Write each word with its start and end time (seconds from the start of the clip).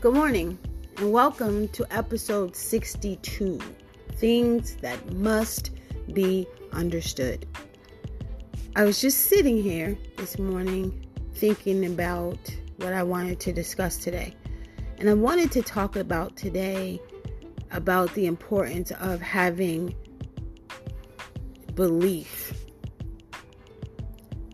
Good 0.00 0.14
morning, 0.14 0.58
and 0.96 1.12
welcome 1.12 1.68
to 1.68 1.86
episode 1.94 2.56
62 2.56 3.58
Things 4.12 4.76
That 4.76 5.12
Must 5.12 5.70
Be 6.14 6.46
Understood. 6.72 7.46
I 8.76 8.84
was 8.84 8.98
just 8.98 9.26
sitting 9.26 9.62
here 9.62 9.98
this 10.16 10.38
morning 10.38 11.06
thinking 11.34 11.84
about 11.84 12.38
what 12.76 12.94
I 12.94 13.02
wanted 13.02 13.40
to 13.40 13.52
discuss 13.52 13.98
today. 13.98 14.34
And 14.96 15.10
I 15.10 15.12
wanted 15.12 15.52
to 15.52 15.60
talk 15.60 15.96
about 15.96 16.34
today 16.34 16.98
about 17.70 18.14
the 18.14 18.24
importance 18.24 18.92
of 18.92 19.20
having 19.20 19.94
belief 21.74 22.54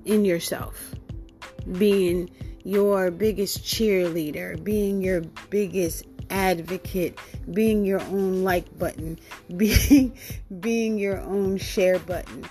in 0.04 0.24
yourself, 0.24 0.92
being 1.78 2.28
your 2.66 3.12
biggest 3.12 3.62
cheerleader, 3.62 4.62
being 4.64 5.00
your 5.00 5.20
biggest 5.50 6.04
advocate, 6.30 7.16
being 7.52 7.84
your 7.84 8.00
own 8.00 8.42
like 8.42 8.76
button, 8.76 9.16
being 9.56 10.18
being 10.58 10.98
your 10.98 11.20
own 11.20 11.56
share 11.58 12.00
button, 12.00 12.44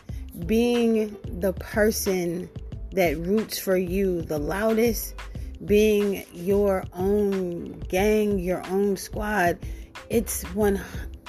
being 0.46 1.18
the 1.42 1.52
person 1.52 2.50
that 2.94 3.18
roots 3.18 3.60
for 3.60 3.76
you 3.76 4.22
the 4.22 4.40
loudest, 4.40 5.16
being 5.66 6.24
your 6.32 6.86
own 6.94 7.78
gang, 7.90 8.40
your 8.40 8.66
own 8.68 8.96
squad. 8.96 9.60
It's 10.10 10.44
one 10.54 10.80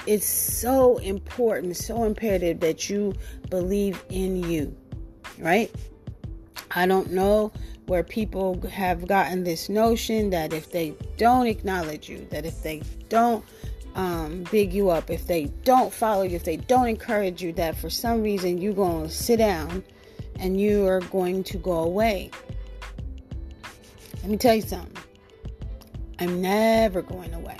it's 0.05 0.25
so 0.25 0.97
important, 0.99 1.75
so 1.75 2.05
imperative 2.05 2.61
that 2.61 2.89
you 2.89 3.15
believe 3.49 4.01
in 4.09 4.49
you. 4.49 4.73
Right? 5.39 5.69
I 6.71 6.85
don't 6.85 7.11
know 7.11 7.51
where 7.87 8.03
people 8.03 8.61
have 8.67 9.07
gotten 9.07 9.43
this 9.43 9.69
notion 9.69 10.29
that 10.29 10.53
if 10.53 10.71
they 10.71 10.93
don't 11.17 11.47
acknowledge 11.47 12.09
you, 12.09 12.27
that 12.29 12.45
if 12.45 12.61
they 12.61 12.81
don't 13.09 13.43
um, 13.95 14.43
big 14.51 14.73
you 14.73 14.89
up, 14.89 15.09
if 15.09 15.25
they 15.25 15.45
don't 15.63 15.91
follow 15.91 16.23
you, 16.23 16.35
if 16.35 16.43
they 16.43 16.57
don't 16.57 16.87
encourage 16.87 17.41
you, 17.41 17.51
that 17.53 17.77
for 17.77 17.89
some 17.89 18.21
reason 18.21 18.57
you're 18.57 18.73
going 18.73 19.07
to 19.07 19.09
sit 19.09 19.37
down 19.37 19.83
and 20.39 20.59
you 20.59 20.85
are 20.85 20.99
going 21.01 21.43
to 21.45 21.57
go 21.57 21.79
away. 21.79 22.29
Let 24.21 24.29
me 24.29 24.37
tell 24.37 24.55
you 24.55 24.61
something. 24.61 24.97
I'm 26.19 26.41
never 26.41 27.01
going 27.01 27.33
away. 27.33 27.57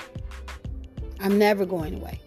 I'm 1.19 1.39
never 1.39 1.66
going 1.66 1.95
away 1.95 2.19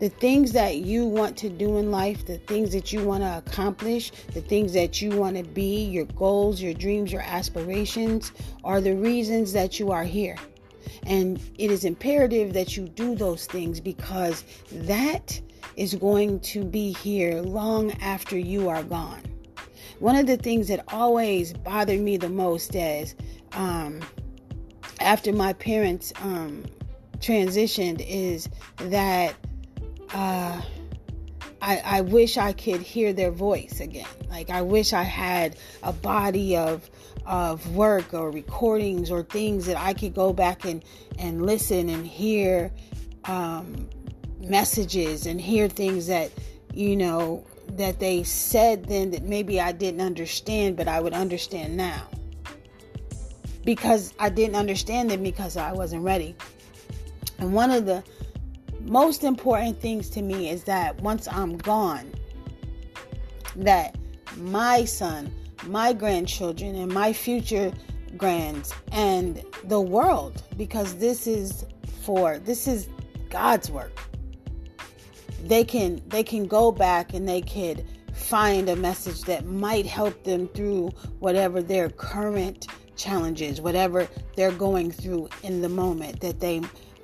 the 0.00 0.08
things 0.08 0.52
that 0.52 0.76
you 0.76 1.04
want 1.04 1.36
to 1.36 1.50
do 1.50 1.76
in 1.76 1.90
life, 1.90 2.24
the 2.26 2.38
things 2.38 2.72
that 2.72 2.90
you 2.90 3.04
want 3.04 3.22
to 3.22 3.38
accomplish, 3.38 4.10
the 4.32 4.40
things 4.40 4.72
that 4.72 5.02
you 5.02 5.10
want 5.10 5.36
to 5.36 5.42
be, 5.42 5.84
your 5.84 6.06
goals, 6.06 6.60
your 6.60 6.72
dreams, 6.72 7.12
your 7.12 7.20
aspirations 7.20 8.32
are 8.64 8.80
the 8.80 8.96
reasons 8.96 9.52
that 9.52 9.78
you 9.78 9.92
are 9.92 10.02
here. 10.02 10.36
And 11.04 11.38
it 11.58 11.70
is 11.70 11.84
imperative 11.84 12.54
that 12.54 12.76
you 12.78 12.88
do 12.88 13.14
those 13.14 13.46
things 13.46 13.78
because 13.78 14.42
that 14.72 15.38
is 15.76 15.94
going 15.94 16.40
to 16.40 16.64
be 16.64 16.92
here 16.92 17.42
long 17.42 17.92
after 18.00 18.38
you 18.38 18.70
are 18.70 18.82
gone. 18.82 19.22
One 19.98 20.16
of 20.16 20.26
the 20.26 20.38
things 20.38 20.68
that 20.68 20.82
always 20.88 21.52
bothered 21.52 22.00
me 22.00 22.16
the 22.16 22.30
most 22.30 22.74
is 22.74 23.14
um, 23.52 24.00
after 24.98 25.30
my 25.30 25.52
parents 25.52 26.10
um, 26.22 26.64
transitioned 27.18 28.04
is 28.08 28.48
that 28.76 29.34
uh, 30.12 30.60
I, 31.62 31.82
I 31.84 32.00
wish 32.00 32.36
I 32.38 32.52
could 32.52 32.80
hear 32.80 33.12
their 33.12 33.30
voice 33.30 33.80
again. 33.80 34.06
Like 34.28 34.50
I 34.50 34.62
wish 34.62 34.92
I 34.92 35.02
had 35.02 35.56
a 35.82 35.92
body 35.92 36.56
of 36.56 36.88
of 37.26 37.76
work 37.76 38.14
or 38.14 38.30
recordings 38.30 39.10
or 39.10 39.22
things 39.22 39.66
that 39.66 39.76
I 39.76 39.92
could 39.92 40.14
go 40.14 40.32
back 40.32 40.64
and 40.64 40.82
and 41.18 41.44
listen 41.44 41.88
and 41.88 42.06
hear 42.06 42.72
um, 43.26 43.88
messages 44.40 45.26
and 45.26 45.40
hear 45.40 45.68
things 45.68 46.06
that 46.06 46.30
you 46.72 46.96
know 46.96 47.44
that 47.72 48.00
they 48.00 48.22
said 48.22 48.86
then 48.86 49.10
that 49.10 49.24
maybe 49.24 49.60
I 49.60 49.72
didn't 49.72 50.00
understand, 50.00 50.76
but 50.76 50.88
I 50.88 51.00
would 51.00 51.12
understand 51.12 51.76
now 51.76 52.08
because 53.64 54.14
I 54.18 54.30
didn't 54.30 54.56
understand 54.56 55.10
them 55.10 55.22
because 55.22 55.56
I 55.56 55.72
wasn't 55.72 56.02
ready. 56.02 56.34
And 57.38 57.52
one 57.52 57.70
of 57.70 57.86
the 57.86 58.02
most 58.84 59.24
important 59.24 59.80
things 59.80 60.08
to 60.10 60.22
me 60.22 60.48
is 60.48 60.64
that 60.64 61.00
once 61.00 61.28
I'm 61.28 61.56
gone, 61.56 62.12
that 63.56 63.96
my 64.36 64.84
son, 64.84 65.32
my 65.66 65.92
grandchildren, 65.92 66.74
and 66.74 66.92
my 66.92 67.12
future 67.12 67.72
grands 68.16 68.74
and 68.92 69.44
the 69.64 69.80
world, 69.80 70.42
because 70.56 70.96
this 70.96 71.26
is 71.26 71.64
for 72.02 72.38
this 72.38 72.66
is 72.66 72.88
God's 73.28 73.70
work. 73.70 73.92
They 75.44 75.64
can 75.64 76.02
they 76.08 76.22
can 76.22 76.46
go 76.46 76.72
back 76.72 77.14
and 77.14 77.28
they 77.28 77.40
could 77.42 77.84
find 78.14 78.68
a 78.68 78.76
message 78.76 79.22
that 79.22 79.46
might 79.46 79.86
help 79.86 80.24
them 80.24 80.48
through 80.48 80.90
whatever 81.18 81.62
their 81.62 81.88
current 81.88 82.66
challenges, 82.96 83.60
whatever 83.60 84.08
they're 84.36 84.52
going 84.52 84.90
through 84.90 85.28
in 85.42 85.62
the 85.62 85.68
moment 85.68 86.20
that 86.20 86.38
they 86.40 86.60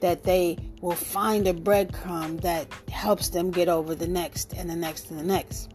that 0.07 0.23
they 0.23 0.57
will 0.83 0.95
find 0.95 1.49
a 1.49 1.53
breadcrumb 1.53 2.41
that 2.41 2.69
helps 2.93 3.31
them 3.31 3.51
get 3.51 3.69
over 3.69 3.93
the 3.93 4.07
next 4.07 4.53
and 4.53 4.71
the 4.71 4.77
next 4.77 5.11
and 5.11 5.19
the 5.19 5.25
next. 5.25 5.75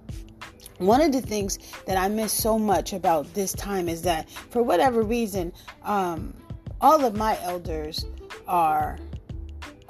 One 0.78 1.02
of 1.02 1.12
the 1.12 1.19
things 1.19 1.59
that 1.86 1.97
I 1.97 2.08
miss 2.08 2.31
so 2.31 2.58
much 2.58 2.94
about 2.94 3.34
this 3.34 3.52
time 3.52 3.90
is 3.90 4.03
that, 4.03 4.30
for 4.30 4.64
whatever 4.64 5.02
reason, 5.02 5.52
um, 5.84 6.34
all 6.80 7.03
of 7.03 7.14
my 7.14 7.38
elders 7.44 8.06
are 8.47 8.97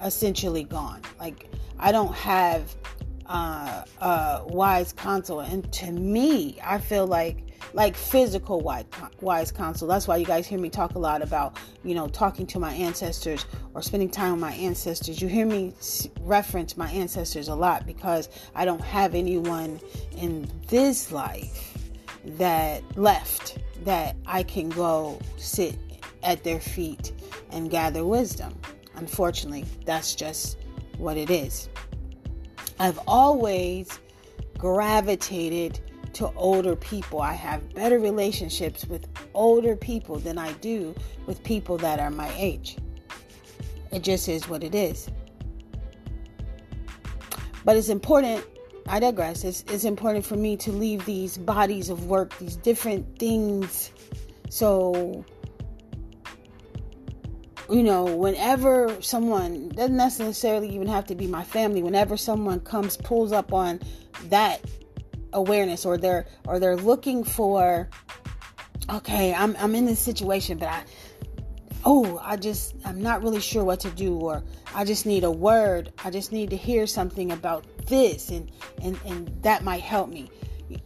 essentially 0.04 0.64
gone. 0.64 1.04
Like, 1.20 1.48
I 1.78 1.92
don't 1.92 2.16
have 2.16 2.76
uh, 3.28 3.84
uh, 4.00 4.44
wise 4.48 4.92
counsel, 4.92 5.42
and 5.42 5.72
to 5.74 5.92
me, 5.92 6.58
I 6.64 6.80
feel 6.80 7.06
like 7.06 7.44
like 7.74 7.96
physical 7.96 8.62
wise 9.22 9.52
counsel. 9.52 9.88
That's 9.88 10.08
why 10.08 10.18
you 10.18 10.26
guys 10.26 10.48
hear 10.48 10.60
me 10.60 10.70
talk 10.70 10.96
a 10.96 11.00
lot 11.00 11.22
about, 11.22 11.58
you 11.84 11.96
know, 11.96 12.08
talking 12.08 12.46
to 12.48 12.60
my 12.60 12.74
ancestors 12.74 13.46
or 13.74 13.82
spending 13.82 14.10
time 14.10 14.34
with 14.34 14.42
my 14.42 14.54
ancestors. 14.54 15.22
You 15.22 15.28
hear 15.28 15.46
me 15.46 15.74
reference 16.22 16.78
my 16.78 16.90
ancestors 16.92 17.48
a 17.48 17.56
lot 17.56 17.86
because 17.86 18.30
I 18.56 18.66
don't 18.66 18.82
have 18.82 19.16
anyone 19.16 19.80
in 20.18 20.50
this 20.68 21.12
life 21.12 21.78
that 22.26 22.84
left 22.98 23.58
that 23.84 24.16
I 24.26 24.44
can 24.44 24.70
go 24.70 25.20
sit 25.38 25.76
at 26.24 26.44
their 26.44 26.60
feet 26.60 27.14
and 27.52 27.70
gather 27.70 28.06
wisdom. 28.06 28.54
Unfortunately, 28.96 29.66
that's 29.86 30.14
just 30.14 30.58
what 30.98 31.18
it 31.18 31.30
is. 31.30 31.68
I've 32.80 33.00
always 33.08 34.00
gravitated 34.58 35.80
to 36.14 36.32
older 36.34 36.76
people. 36.76 37.22
I 37.22 37.34
have 37.34 37.74
better 37.74 38.00
relationships 38.00 38.86
with 38.86 39.08
older 39.34 39.76
people 39.76 40.18
than 40.18 40.38
I 40.38 40.54
do 40.54 40.96
with 41.26 41.44
people 41.44 41.78
that 41.80 42.00
are 42.00 42.12
my 42.12 42.34
age. 42.38 42.78
It 43.92 44.04
just 44.04 44.28
is 44.30 44.48
what 44.48 44.64
it 44.64 44.74
is. 44.74 45.10
But 47.64 47.78
it's 47.78 47.90
important, 47.90 48.46
I 48.88 49.00
digress, 49.00 49.44
it's, 49.44 49.64
it's 49.68 49.84
important 49.84 50.26
for 50.26 50.36
me 50.36 50.58
to 50.58 50.72
leave 50.72 51.06
these 51.06 51.38
bodies 51.38 51.90
of 51.90 52.08
work, 52.08 52.38
these 52.40 52.56
different 52.56 53.20
things. 53.20 53.92
So, 54.50 55.24
you 57.70 57.84
know, 57.84 58.04
whenever 58.04 59.00
someone, 59.02 59.70
doesn't 59.70 59.96
necessarily 59.96 60.70
even 60.70 60.88
have 60.88 61.06
to 61.08 61.16
be 61.16 61.28
my 61.28 61.44
family, 61.44 61.84
whenever 61.84 62.18
someone 62.18 62.60
comes, 62.62 62.98
pulls 62.98 63.32
up 63.32 63.54
on 63.54 63.80
that 64.30 64.62
awareness 65.34 65.86
or 65.86 65.98
they're 65.98 66.26
or 66.48 66.60
they're 66.60 66.78
looking 66.78 67.24
for 67.24 67.90
okay 68.90 69.34
i'm 69.34 69.56
i'm 69.60 69.76
in 69.76 69.86
this 69.86 70.00
situation 70.00 70.58
but 70.58 70.68
i 70.68 70.84
oh 71.86 72.20
i 72.24 72.36
just 72.36 72.76
i'm 72.86 73.02
not 73.02 73.22
really 73.24 73.40
sure 73.40 73.64
what 73.64 73.80
to 73.80 73.90
do 73.92 74.16
or 74.16 74.44
i 74.74 74.84
just 74.84 75.06
need 75.06 75.24
a 75.24 75.32
word. 75.32 75.92
I 76.04 76.10
just 76.10 76.32
need 76.32 76.50
to 76.50 76.58
hear 76.58 76.88
something 76.88 77.32
about 77.32 77.66
this 77.88 78.30
and 78.30 78.52
and 78.82 79.00
and 79.06 79.28
that 79.44 79.64
might 79.64 79.82
help 79.82 80.10
me. 80.10 80.30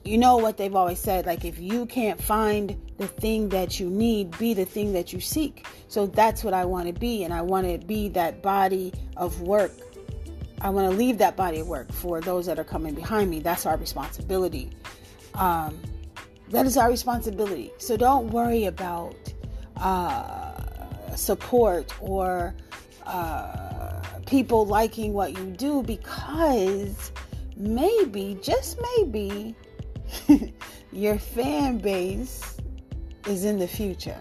You 0.04 0.18
know 0.18 0.38
what 0.38 0.58
they've 0.58 0.76
always 0.76 1.00
said 1.00 1.26
like 1.26 1.46
if 1.46 1.60
you 1.60 1.86
can't 1.86 2.22
find 2.22 2.82
the 2.98 3.08
thing 3.08 3.50
that 3.50 3.80
you 3.80 3.90
need 3.90 4.38
be 4.38 4.54
the 4.54 4.66
thing 4.66 4.94
that 4.94 5.14
you 5.14 5.20
seek. 5.20 5.66
So 5.88 6.08
that's 6.08 6.44
what 6.44 6.54
i 6.54 6.66
want 6.66 6.88
to 6.88 6.94
be 6.94 7.24
and 7.24 7.34
i 7.34 7.42
want 7.42 7.68
to 7.68 7.86
be 7.86 8.10
that 8.10 8.42
body 8.42 8.94
of 9.18 9.42
work 9.42 9.72
I 10.66 10.70
want 10.70 10.92
to 10.92 10.98
leave 10.98 11.20
that 11.20 11.36
body 11.36 11.60
of 11.60 11.68
work 11.68 11.92
for 11.92 12.20
those 12.22 12.48
that 12.48 12.58
are 12.58 12.64
coming 12.64 12.96
behind 12.96 13.30
me. 13.30 13.40
That's 13.40 13.68
our 13.68 13.78
responsibility. 13.78 14.72
Um, 15.36 15.80
that 16.50 16.66
is 16.66 16.76
our 16.76 16.90
responsibility. 16.90 17.72
So 17.78 17.96
don't 17.96 18.32
worry 18.32 18.66
about 18.66 19.16
uh, 19.78 21.16
support 21.16 21.94
or 22.02 22.56
uh, 23.06 24.02
people 24.26 24.66
liking 24.66 25.14
what 25.14 25.38
you 25.38 25.46
do 25.52 25.84
because 25.84 27.12
maybe, 27.56 28.36
just 28.42 28.80
maybe, 28.98 29.56
your 30.92 31.20
fan 31.20 31.78
base 31.78 32.58
is 33.28 33.46
in 33.46 33.60
the 33.60 33.68
future. 33.68 34.18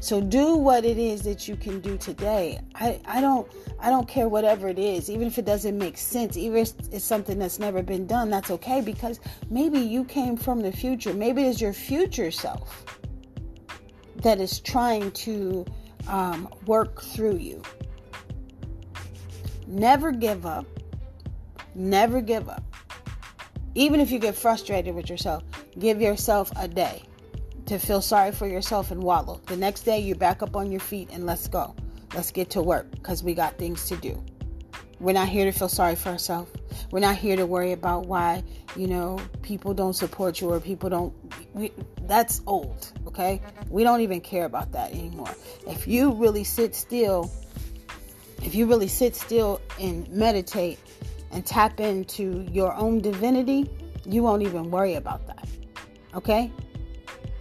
So 0.00 0.20
do 0.20 0.56
what 0.56 0.84
it 0.84 0.98
is 0.98 1.22
that 1.22 1.48
you 1.48 1.56
can 1.56 1.80
do 1.80 1.96
today. 1.96 2.60
I, 2.74 3.00
I 3.04 3.20
don't 3.20 3.50
I 3.80 3.90
don't 3.90 4.06
care 4.06 4.28
whatever 4.28 4.68
it 4.68 4.78
is, 4.78 5.10
even 5.10 5.26
if 5.26 5.38
it 5.38 5.44
doesn't 5.44 5.76
make 5.76 5.96
sense, 5.96 6.36
even 6.36 6.58
if 6.58 6.72
it's 6.92 7.04
something 7.04 7.38
that's 7.38 7.58
never 7.58 7.82
been 7.82 8.06
done, 8.06 8.30
that's 8.30 8.50
okay 8.50 8.80
because 8.80 9.20
maybe 9.50 9.78
you 9.78 10.04
came 10.04 10.36
from 10.36 10.60
the 10.60 10.72
future. 10.72 11.12
Maybe 11.12 11.42
it's 11.44 11.60
your 11.60 11.72
future 11.72 12.30
self 12.30 12.84
that 14.16 14.40
is 14.40 14.60
trying 14.60 15.10
to 15.12 15.66
um, 16.08 16.48
work 16.66 17.02
through 17.02 17.36
you. 17.36 17.62
Never 19.66 20.12
give 20.12 20.46
up. 20.46 20.66
Never 21.74 22.20
give 22.20 22.48
up. 22.48 22.62
Even 23.74 24.00
if 24.00 24.10
you 24.10 24.18
get 24.18 24.34
frustrated 24.34 24.94
with 24.94 25.08
yourself, 25.08 25.42
give 25.78 26.00
yourself 26.00 26.52
a 26.56 26.68
day 26.68 27.02
to 27.66 27.78
feel 27.78 28.00
sorry 28.00 28.32
for 28.32 28.46
yourself 28.46 28.90
and 28.90 29.02
wallow. 29.02 29.40
The 29.46 29.56
next 29.56 29.82
day, 29.82 30.00
you're 30.00 30.16
back 30.16 30.42
up 30.42 30.56
on 30.56 30.70
your 30.70 30.80
feet 30.80 31.10
and 31.12 31.26
let's 31.26 31.48
go. 31.48 31.74
Let's 32.14 32.30
get 32.30 32.50
to 32.50 32.62
work 32.62 32.90
because 32.90 33.22
we 33.22 33.34
got 33.34 33.56
things 33.58 33.86
to 33.88 33.96
do. 33.96 34.22
We're 35.00 35.14
not 35.14 35.28
here 35.28 35.46
to 35.46 35.52
feel 35.52 35.68
sorry 35.68 35.96
for 35.96 36.10
ourselves. 36.10 36.52
We're 36.92 37.00
not 37.00 37.16
here 37.16 37.34
to 37.36 37.44
worry 37.44 37.72
about 37.72 38.06
why, 38.06 38.44
you 38.76 38.86
know, 38.86 39.18
people 39.42 39.74
don't 39.74 39.94
support 39.94 40.40
you 40.40 40.50
or 40.50 40.60
people 40.60 40.90
don't. 40.90 41.14
We, 41.54 41.72
that's 42.02 42.40
old, 42.46 42.92
okay? 43.08 43.40
We 43.68 43.82
don't 43.82 44.02
even 44.02 44.20
care 44.20 44.44
about 44.44 44.72
that 44.72 44.92
anymore. 44.92 45.34
If 45.66 45.88
you 45.88 46.12
really 46.12 46.44
sit 46.44 46.74
still, 46.74 47.32
if 48.42 48.54
you 48.54 48.66
really 48.66 48.88
sit 48.88 49.16
still 49.16 49.60
and 49.80 50.08
meditate 50.08 50.78
and 51.32 51.44
tap 51.44 51.80
into 51.80 52.46
your 52.52 52.72
own 52.74 53.00
divinity, 53.00 53.68
you 54.04 54.22
won't 54.22 54.42
even 54.42 54.70
worry 54.70 54.94
about 54.94 55.26
that, 55.26 55.48
okay? 56.14 56.52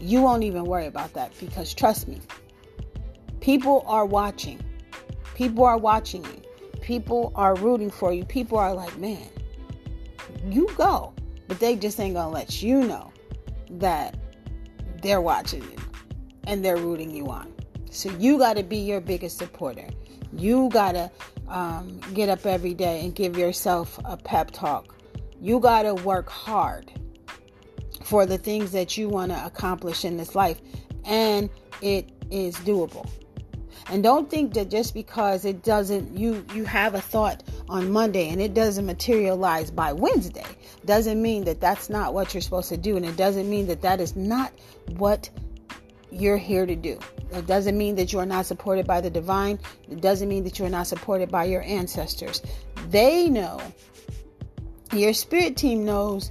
You 0.01 0.21
won't 0.23 0.43
even 0.43 0.65
worry 0.65 0.87
about 0.87 1.13
that 1.13 1.31
because 1.39 1.73
trust 1.73 2.07
me, 2.07 2.19
people 3.39 3.83
are 3.85 4.05
watching. 4.05 4.59
People 5.35 5.63
are 5.63 5.77
watching 5.77 6.23
you. 6.23 6.41
People 6.81 7.31
are 7.35 7.55
rooting 7.55 7.91
for 7.91 8.11
you. 8.11 8.25
People 8.25 8.57
are 8.57 8.73
like, 8.73 8.97
man, 8.97 9.29
you 10.49 10.67
go. 10.75 11.13
But 11.47 11.59
they 11.59 11.75
just 11.75 11.99
ain't 11.99 12.15
gonna 12.15 12.33
let 12.33 12.63
you 12.63 12.81
know 12.81 13.13
that 13.71 14.17
they're 15.03 15.21
watching 15.21 15.61
you 15.61 15.77
and 16.47 16.65
they're 16.65 16.77
rooting 16.77 17.11
you 17.11 17.27
on. 17.27 17.53
So 17.91 18.09
you 18.17 18.39
got 18.39 18.57
to 18.57 18.63
be 18.63 18.77
your 18.77 19.01
biggest 19.01 19.37
supporter. 19.37 19.87
You 20.33 20.69
got 20.69 20.93
to 20.93 21.11
um, 21.47 21.99
get 22.13 22.29
up 22.29 22.45
every 22.45 22.73
day 22.73 23.03
and 23.03 23.13
give 23.13 23.37
yourself 23.37 23.99
a 24.05 24.17
pep 24.17 24.51
talk. 24.51 24.95
You 25.39 25.59
got 25.59 25.83
to 25.83 25.93
work 25.93 26.29
hard 26.29 26.91
for 28.11 28.25
the 28.25 28.37
things 28.37 28.73
that 28.73 28.97
you 28.97 29.07
want 29.07 29.31
to 29.31 29.45
accomplish 29.45 30.03
in 30.03 30.17
this 30.17 30.35
life. 30.35 30.59
And 31.05 31.49
it 31.81 32.09
is 32.29 32.57
doable. 32.57 33.09
And 33.89 34.03
don't 34.03 34.29
think 34.29 34.53
that 34.55 34.69
just 34.69 34.93
because 34.93 35.45
it 35.45 35.63
doesn't 35.63 36.17
you 36.17 36.45
you 36.53 36.65
have 36.65 36.93
a 36.93 36.99
thought 36.99 37.41
on 37.69 37.89
Monday 37.89 38.27
and 38.27 38.41
it 38.41 38.53
doesn't 38.53 38.85
materialize 38.85 39.71
by 39.71 39.93
Wednesday 39.93 40.45
doesn't 40.85 41.21
mean 41.21 41.45
that 41.45 41.61
that's 41.61 41.89
not 41.89 42.13
what 42.13 42.33
you're 42.33 42.41
supposed 42.41 42.67
to 42.69 42.77
do 42.77 42.97
and 42.97 43.05
it 43.05 43.15
doesn't 43.15 43.49
mean 43.49 43.65
that 43.67 43.81
that 43.81 44.01
is 44.01 44.15
not 44.17 44.51
what 44.97 45.29
you're 46.11 46.37
here 46.37 46.65
to 46.65 46.75
do. 46.75 46.99
It 47.31 47.47
doesn't 47.47 47.77
mean 47.77 47.95
that 47.95 48.11
you 48.11 48.19
are 48.19 48.25
not 48.25 48.45
supported 48.45 48.85
by 48.85 48.99
the 48.99 49.09
divine. 49.09 49.57
It 49.89 50.01
doesn't 50.01 50.27
mean 50.27 50.43
that 50.43 50.59
you 50.59 50.65
are 50.65 50.69
not 50.69 50.87
supported 50.87 51.31
by 51.31 51.45
your 51.45 51.61
ancestors. 51.61 52.41
They 52.89 53.29
know. 53.29 53.61
Your 54.91 55.13
spirit 55.13 55.55
team 55.55 55.85
knows 55.85 56.29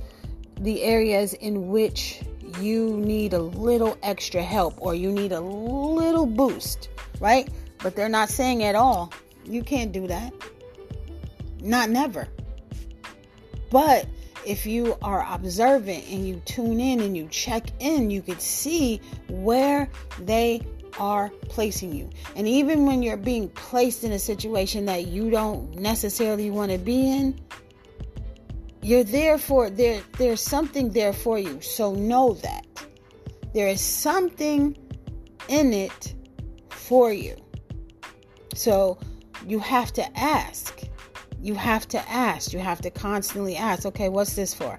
the 0.60 0.82
areas 0.82 1.32
in 1.34 1.68
which 1.68 2.20
you 2.60 2.96
need 2.98 3.32
a 3.32 3.38
little 3.38 3.96
extra 4.02 4.42
help 4.42 4.74
or 4.78 4.94
you 4.94 5.10
need 5.10 5.32
a 5.32 5.40
little 5.40 6.26
boost, 6.26 6.90
right? 7.18 7.48
But 7.78 7.96
they're 7.96 8.08
not 8.08 8.28
saying 8.28 8.62
at 8.62 8.74
all, 8.74 9.12
you 9.44 9.62
can't 9.62 9.92
do 9.92 10.06
that. 10.06 10.32
Not 11.60 11.90
never. 11.90 12.28
But 13.70 14.06
if 14.46 14.66
you 14.66 14.96
are 15.02 15.26
observant 15.32 16.06
and 16.08 16.26
you 16.26 16.42
tune 16.44 16.80
in 16.80 17.00
and 17.00 17.16
you 17.16 17.28
check 17.28 17.66
in, 17.78 18.10
you 18.10 18.22
could 18.22 18.40
see 18.40 19.00
where 19.28 19.88
they 20.20 20.60
are 20.98 21.30
placing 21.48 21.94
you. 21.94 22.10
And 22.36 22.46
even 22.48 22.84
when 22.86 23.02
you're 23.02 23.16
being 23.16 23.48
placed 23.50 24.04
in 24.04 24.12
a 24.12 24.18
situation 24.18 24.86
that 24.86 25.06
you 25.06 25.30
don't 25.30 25.74
necessarily 25.76 26.50
want 26.50 26.72
to 26.72 26.78
be 26.78 27.10
in, 27.10 27.40
you're 28.82 29.04
there 29.04 29.38
for 29.38 29.68
there 29.68 30.02
there's 30.18 30.40
something 30.40 30.90
there 30.90 31.12
for 31.12 31.38
you. 31.38 31.60
So 31.60 31.94
know 31.94 32.34
that. 32.34 32.66
There 33.52 33.68
is 33.68 33.80
something 33.80 34.76
in 35.48 35.72
it 35.72 36.14
for 36.70 37.12
you. 37.12 37.36
So 38.54 38.98
you 39.46 39.58
have 39.58 39.92
to 39.94 40.18
ask. 40.18 40.80
You 41.42 41.54
have 41.54 41.88
to 41.88 42.10
ask. 42.10 42.52
You 42.52 42.58
have 42.58 42.80
to 42.82 42.90
constantly 42.90 43.56
ask, 43.56 43.86
okay, 43.86 44.08
what's 44.08 44.34
this 44.34 44.54
for? 44.54 44.78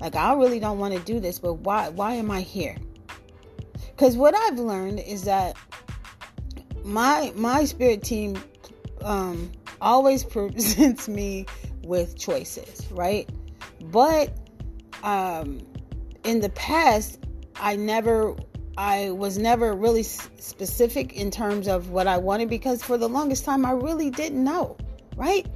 Like 0.00 0.16
I 0.16 0.34
really 0.34 0.60
don't 0.60 0.78
want 0.78 0.94
to 0.94 1.00
do 1.00 1.20
this, 1.20 1.38
but 1.38 1.54
why 1.54 1.88
why 1.88 2.14
am 2.14 2.30
I 2.30 2.40
here? 2.40 2.76
Cuz 3.96 4.16
what 4.16 4.34
I've 4.34 4.58
learned 4.58 5.00
is 5.00 5.22
that 5.24 5.56
my 6.84 7.32
my 7.34 7.64
spirit 7.64 8.02
team 8.02 8.36
um 9.02 9.50
always 9.80 10.24
presents 10.36 11.08
me 11.08 11.46
with 11.84 12.18
choices, 12.18 12.86
right? 12.90 13.28
But 13.84 14.36
um, 15.02 15.60
in 16.24 16.40
the 16.40 16.50
past, 16.50 17.18
I 17.56 17.76
never, 17.76 18.34
I 18.76 19.10
was 19.10 19.38
never 19.38 19.74
really 19.74 20.02
specific 20.02 21.12
in 21.14 21.30
terms 21.30 21.68
of 21.68 21.90
what 21.90 22.06
I 22.06 22.16
wanted 22.16 22.48
because 22.48 22.82
for 22.82 22.98
the 22.98 23.08
longest 23.08 23.44
time, 23.44 23.64
I 23.64 23.72
really 23.72 24.10
didn't 24.10 24.42
know, 24.42 24.76
right? 25.16 25.46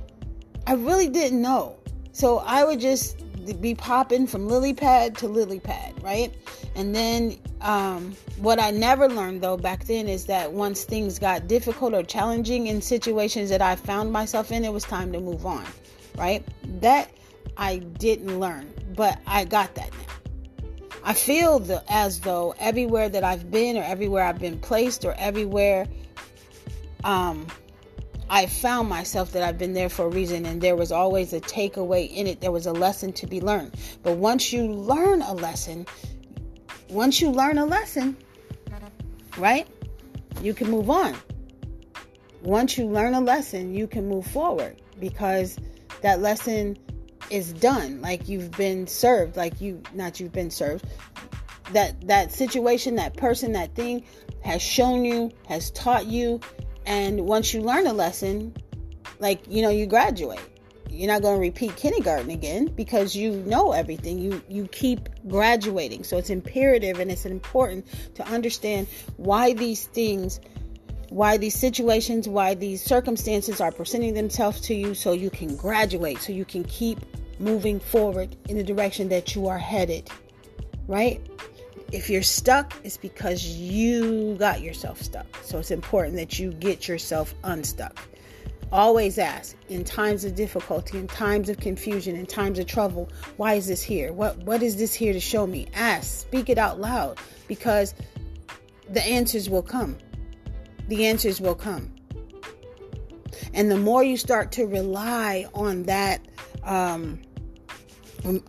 I 0.66 0.74
really 0.74 1.08
didn't 1.08 1.40
know. 1.40 1.76
So 2.12 2.38
I 2.38 2.64
would 2.64 2.80
just 2.80 3.16
be 3.60 3.74
popping 3.74 4.26
from 4.26 4.48
lily 4.48 4.74
pad 4.74 5.16
to 5.18 5.28
lily 5.28 5.60
pad, 5.60 5.94
right? 6.02 6.34
And 6.74 6.94
then 6.94 7.38
um, 7.60 8.14
what 8.36 8.60
I 8.60 8.70
never 8.70 9.08
learned 9.08 9.40
though 9.40 9.56
back 9.56 9.84
then 9.84 10.08
is 10.08 10.26
that 10.26 10.52
once 10.52 10.84
things 10.84 11.18
got 11.18 11.48
difficult 11.48 11.94
or 11.94 12.02
challenging 12.02 12.66
in 12.66 12.82
situations 12.82 13.48
that 13.50 13.62
I 13.62 13.76
found 13.76 14.12
myself 14.12 14.52
in, 14.52 14.64
it 14.64 14.72
was 14.72 14.84
time 14.84 15.12
to 15.12 15.20
move 15.20 15.46
on 15.46 15.64
right? 16.18 16.44
That 16.80 17.10
I 17.56 17.78
didn't 17.78 18.38
learn, 18.38 18.72
but 18.94 19.18
I 19.26 19.44
got 19.44 19.74
that 19.76 19.90
now. 19.92 19.98
I 21.04 21.14
feel 21.14 21.58
the, 21.58 21.82
as 21.88 22.20
though 22.20 22.54
everywhere 22.58 23.08
that 23.08 23.24
I've 23.24 23.50
been, 23.50 23.76
or 23.76 23.82
everywhere 23.82 24.24
I've 24.24 24.38
been 24.38 24.58
placed, 24.58 25.04
or 25.04 25.14
everywhere 25.14 25.86
um, 27.04 27.46
I 28.30 28.46
found 28.46 28.88
myself 28.88 29.32
that 29.32 29.42
I've 29.42 29.56
been 29.56 29.72
there 29.72 29.88
for 29.88 30.06
a 30.06 30.08
reason, 30.08 30.44
and 30.44 30.60
there 30.60 30.76
was 30.76 30.92
always 30.92 31.32
a 31.32 31.40
takeaway 31.40 32.10
in 32.12 32.26
it. 32.26 32.40
There 32.40 32.52
was 32.52 32.66
a 32.66 32.72
lesson 32.72 33.12
to 33.14 33.26
be 33.26 33.40
learned. 33.40 33.74
But 34.02 34.16
once 34.16 34.52
you 34.52 34.66
learn 34.66 35.22
a 35.22 35.32
lesson, 35.32 35.86
once 36.90 37.20
you 37.20 37.30
learn 37.30 37.56
a 37.56 37.64
lesson, 37.64 38.16
right, 39.38 39.66
you 40.42 40.52
can 40.52 40.70
move 40.70 40.90
on. 40.90 41.16
Once 42.42 42.76
you 42.76 42.86
learn 42.86 43.14
a 43.14 43.20
lesson, 43.20 43.74
you 43.74 43.86
can 43.86 44.06
move 44.08 44.26
forward 44.26 44.80
because 45.00 45.58
that 46.02 46.20
lesson 46.20 46.76
is 47.30 47.52
done. 47.52 48.00
Like 48.00 48.28
you've 48.28 48.50
been 48.52 48.86
served 48.86 49.36
like 49.36 49.60
you 49.60 49.82
not 49.94 50.20
you've 50.20 50.32
been 50.32 50.50
served. 50.50 50.84
That 51.72 52.08
that 52.08 52.32
situation 52.32 52.96
that 52.96 53.16
person 53.16 53.52
that 53.52 53.74
thing 53.74 54.04
has 54.42 54.62
shown 54.62 55.04
you 55.04 55.30
has 55.46 55.70
taught 55.70 56.06
you 56.06 56.40
and 56.86 57.26
once 57.26 57.52
you 57.52 57.60
learn 57.60 57.86
a 57.86 57.92
lesson 57.92 58.54
like 59.18 59.40
you 59.48 59.62
know 59.62 59.70
you 59.70 59.86
graduate. 59.86 60.40
You're 60.90 61.08
not 61.08 61.20
going 61.20 61.36
to 61.36 61.40
repeat 61.40 61.76
kindergarten 61.76 62.30
again 62.30 62.66
because 62.66 63.14
you 63.14 63.30
know 63.30 63.72
everything. 63.72 64.18
You 64.18 64.42
you 64.48 64.66
keep 64.66 65.08
graduating. 65.28 66.04
So 66.04 66.16
it's 66.16 66.30
imperative 66.30 66.98
and 66.98 67.10
it's 67.10 67.26
important 67.26 67.86
to 68.14 68.26
understand 68.26 68.88
why 69.16 69.52
these 69.52 69.86
things 69.86 70.40
why 71.10 71.36
these 71.36 71.54
situations, 71.54 72.28
why 72.28 72.54
these 72.54 72.82
circumstances 72.82 73.60
are 73.60 73.72
presenting 73.72 74.14
themselves 74.14 74.60
to 74.62 74.74
you 74.74 74.94
so 74.94 75.12
you 75.12 75.30
can 75.30 75.56
graduate, 75.56 76.18
so 76.18 76.32
you 76.32 76.44
can 76.44 76.64
keep 76.64 76.98
moving 77.38 77.80
forward 77.80 78.36
in 78.48 78.56
the 78.56 78.64
direction 78.64 79.08
that 79.08 79.34
you 79.34 79.46
are 79.46 79.58
headed. 79.58 80.10
Right? 80.86 81.20
If 81.92 82.10
you're 82.10 82.22
stuck, 82.22 82.74
it's 82.84 82.98
because 82.98 83.46
you 83.46 84.34
got 84.34 84.60
yourself 84.60 85.00
stuck. 85.00 85.26
So 85.42 85.58
it's 85.58 85.70
important 85.70 86.16
that 86.16 86.38
you 86.38 86.52
get 86.52 86.86
yourself 86.86 87.34
unstuck. 87.44 87.98
Always 88.70 89.16
ask 89.16 89.56
in 89.70 89.84
times 89.84 90.26
of 90.26 90.34
difficulty, 90.34 90.98
in 90.98 91.06
times 91.06 91.48
of 91.48 91.58
confusion, 91.58 92.14
in 92.16 92.26
times 92.26 92.58
of 92.58 92.66
trouble, 92.66 93.08
why 93.38 93.54
is 93.54 93.66
this 93.66 93.82
here? 93.82 94.12
What 94.12 94.36
what 94.40 94.62
is 94.62 94.76
this 94.76 94.92
here 94.92 95.14
to 95.14 95.20
show 95.20 95.46
me? 95.46 95.68
Ask, 95.72 96.20
speak 96.20 96.50
it 96.50 96.58
out 96.58 96.78
loud 96.78 97.18
because 97.46 97.94
the 98.90 99.02
answers 99.02 99.48
will 99.48 99.62
come 99.62 99.96
the 100.88 101.06
answers 101.06 101.40
will 101.40 101.54
come. 101.54 101.94
And 103.54 103.70
the 103.70 103.78
more 103.78 104.02
you 104.02 104.16
start 104.16 104.52
to 104.52 104.66
rely 104.66 105.46
on 105.54 105.84
that, 105.84 106.26
um, 106.64 107.20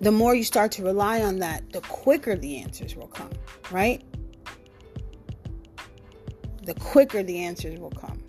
the 0.01 0.11
more 0.11 0.35
you 0.35 0.43
start 0.43 0.71
to 0.73 0.83
rely 0.83 1.21
on 1.21 1.37
that, 1.39 1.71
the 1.71 1.81
quicker 1.81 2.35
the 2.35 2.59
answers 2.59 2.95
will 2.95 3.07
come, 3.07 3.29
right? 3.71 4.03
the 6.69 6.75
quicker 6.75 7.23
the 7.23 7.39
answers 7.39 7.79
will 7.79 7.89
come. 7.89 8.21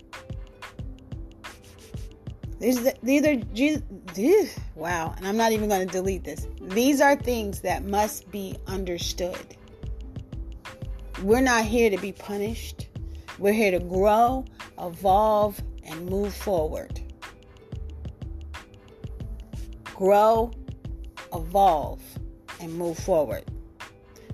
These, 2.59 2.91
these 3.03 3.23
are, 3.23 4.61
wow, 4.73 5.13
and 5.15 5.27
I'm 5.27 5.37
not 5.37 5.51
even 5.51 5.69
going 5.69 5.85
to 5.85 5.91
delete 5.91 6.23
this. 6.23 6.47
These 6.59 7.01
are 7.01 7.15
things 7.15 7.61
that 7.61 7.85
must 7.85 8.31
be 8.31 8.55
understood. 8.65 9.57
We're 11.21 11.41
not 11.41 11.65
here 11.65 11.91
to 11.91 11.97
be 11.97 12.13
punished. 12.13 12.87
We're 13.41 13.53
here 13.53 13.71
to 13.71 13.79
grow, 13.79 14.45
evolve, 14.79 15.59
and 15.83 16.05
move 16.07 16.31
forward. 16.31 17.01
Grow, 19.95 20.51
evolve, 21.33 22.03
and 22.59 22.71
move 22.71 22.99
forward. 22.99 23.43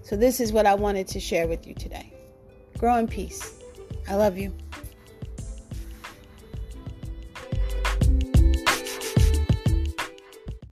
So, 0.02 0.18
this 0.18 0.42
is 0.42 0.52
what 0.52 0.66
I 0.66 0.74
wanted 0.74 1.08
to 1.08 1.22
share 1.22 1.48
with 1.48 1.66
you 1.66 1.74
today. 1.74 2.12
Grow 2.80 2.98
in 2.98 3.08
peace. 3.08 3.54
I 4.10 4.16
love 4.16 4.38
you. 4.38 4.54